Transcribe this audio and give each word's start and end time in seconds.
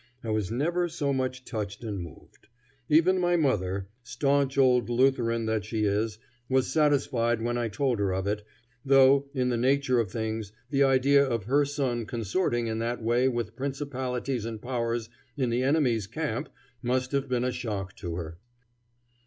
I 0.23 0.31
was 0.31 0.49
never 0.49 0.89
so 0.89 1.13
much 1.13 1.45
touched 1.45 1.83
and 1.83 1.99
moved. 2.01 2.47
Even 2.89 3.19
my 3.19 3.35
mother, 3.35 3.87
stanch 4.01 4.57
old 4.57 4.89
Lutheran 4.89 5.45
that 5.45 5.63
she 5.63 5.85
is, 5.85 6.17
was 6.49 6.65
satisfied 6.73 7.39
when 7.39 7.55
I 7.55 7.67
told 7.67 7.99
her 7.99 8.11
of 8.11 8.25
it, 8.25 8.43
though, 8.83 9.29
in 9.35 9.49
the 9.49 9.57
nature 9.57 9.99
of 9.99 10.09
things, 10.09 10.53
the 10.71 10.81
idea 10.81 11.23
of 11.23 11.43
her 11.43 11.65
son 11.65 12.07
consorting 12.07 12.65
in 12.65 12.79
that 12.79 12.99
way 13.03 13.27
with 13.27 13.55
principalities 13.55 14.43
and 14.43 14.59
powers 14.59 15.07
in 15.37 15.51
the 15.51 15.61
enemy's 15.61 16.07
camp 16.07 16.49
must 16.81 17.11
have 17.11 17.29
been 17.29 17.43
a 17.43 17.51
shock 17.51 17.95
to 17.97 18.15
her. 18.15 18.39